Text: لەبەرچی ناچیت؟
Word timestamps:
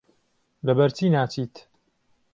لەبەرچی 0.65 1.13
ناچیت؟ 1.15 1.55